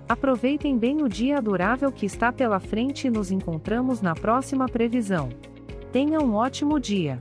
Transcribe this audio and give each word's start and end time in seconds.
Aproveitem 0.08 0.78
bem 0.78 1.02
o 1.02 1.08
dia 1.08 1.38
adorável 1.38 1.90
que 1.90 2.06
está 2.06 2.30
pela 2.30 2.60
frente 2.60 3.08
e 3.08 3.10
nos 3.10 3.32
encontramos 3.32 4.00
na 4.00 4.14
próxima 4.14 4.68
previsão. 4.68 5.30
Tenha 5.90 6.20
um 6.20 6.32
ótimo 6.36 6.78
dia! 6.78 7.18